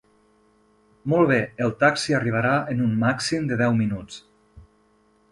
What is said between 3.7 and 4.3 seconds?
minuts.